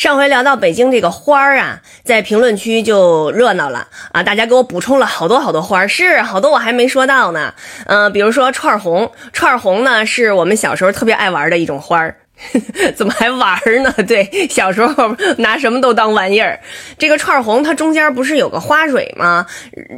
[0.00, 4.22] 上回聊到北京这个花儿啊，在评论区就热闹了啊！
[4.22, 7.52] 大家给我补充了好多好多花儿，是好多我还没说到呢。
[7.84, 12.16] 嗯、比如说串红，串红呢是我们小时候特别爱玩的一种花儿。
[12.96, 13.92] 怎么还玩儿呢？
[14.08, 16.58] 对，小时候拿什么都当玩意儿。
[16.96, 19.44] 这个串红它中间不是有个花蕊吗？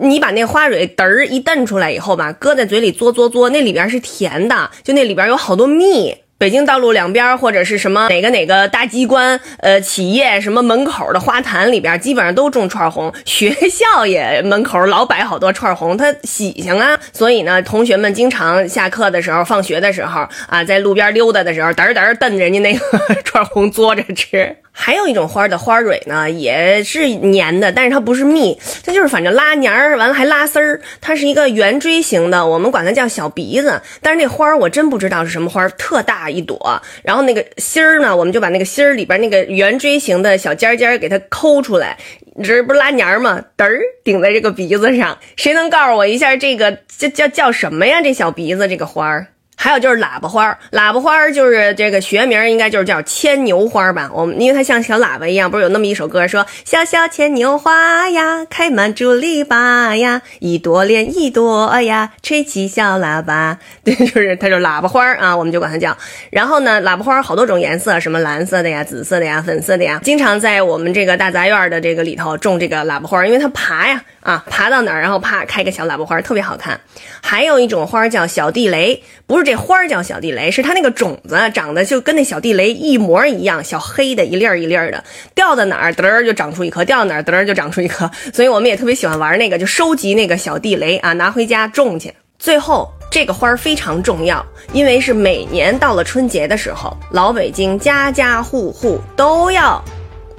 [0.00, 6.16] 你把那花蕊嘚儿一蹬出来以后吧，搁在嘴里嘬嘬嘬，那里边是甜的，就那里边有好多蜜。
[6.38, 13.12] 北京道路两边或者是什么哪个哪个大机关、呃企业什么门口的花坛里边，基本上都种串红。
[13.24, 16.96] 学校也门口老摆好多串红，它喜庆啊。
[17.12, 22.80] 所以呢，同学们经常下课的时候、放学的时候啊，在路边溜达的时候，嘚儿嘚儿蹬人家那个
[23.24, 24.56] 串红嘬着吃。
[24.80, 27.00] 还有一种花的花蕊呢，也是
[27.32, 30.80] 粘的，但是它不是蜜，它就是反正拉黏儿，完了还拉丝儿。
[31.00, 33.82] 它是一个圆锥形的，我们管它叫小鼻子。
[34.00, 36.80] 但是那花儿我真不知道是什么花，特大一朵。
[37.02, 41.98] 然后那个芯儿呢，我们就把那个芯儿里边那个圆锥形的小尖尖儿给它抠出来，
[42.44, 43.42] 这不是拉黏儿吗？
[43.56, 45.18] 嘚儿顶在这个鼻子上。
[45.36, 48.00] 谁能告诉我一下这个叫叫叫什么呀？
[48.00, 49.26] 这小鼻子这个花儿？
[49.60, 54.08] 还有就是喇叭花，喇叭花就是这个学名应该就是叫牵牛花吧。
[54.14, 63.58] 我们因为它像小喇叭一样，不是有那么一首歌说小小牵牛花呀，开满竹篱笆呀，一朵连一朵呀，吹起小喇叭。
[63.82, 65.96] 对， 就是它就喇叭花啊，我们就管它叫。
[66.30, 76.80] 然后呢，喇叭花好多种颜色，什么蓝色的呀、紫色的呀、粉色的呀，经常在我们这个大杂院的这个里头种这个喇叭花，因为它爬呀啊，爬到哪儿然后啪开个小喇叭花，特别好看。
[77.20, 85.02] 还有一种花叫小地雷，不是这花儿叫小地雷，是它那个种子长得就跟那小地雷一模一样，小黑的一粒儿一粒儿的，
[85.34, 92.12] 掉到哪儿嘚儿就长出一颗，掉到哪儿嘚儿就长出一颗，所以我们也特别喜欢玩那个，就收集那个小地雷啊，拿回家种去。
[92.38, 99.82] 最后，这个花儿非常重要，因为是每年到了春节的时候，老北京家家户户都要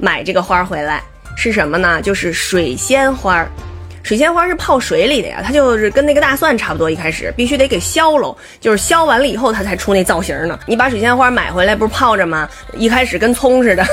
[0.00, 1.00] 买这个花儿回来。
[1.36, 2.02] 是什么呢？
[2.02, 3.48] 就是水仙花儿。
[4.06, 10.56] 水仙花是泡水里的呀，它就是跟那个大蒜差不多，一开始必须得给削喽，就是削完了以后它才出那造型呢。
[10.64, 12.48] 你把水仙花买回来不是泡着吗？
[12.74, 13.84] 一开始跟葱似的，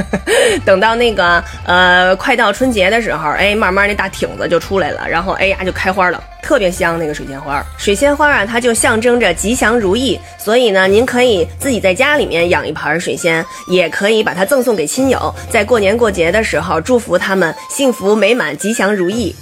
[0.64, 6.24] 等到那个呃快到春节的时候，哎，慢慢那大挺子就出来了，然后哎呀就开花了。
[6.42, 19.34] 特别香那个水仙花，水仙花啊，它就象征着吉祥如意，所以呢，您可以自己在家里面养一盆水仙，也可以把它赠送给亲友，在过年过节的时候祝福他们幸福美满、吉祥如意。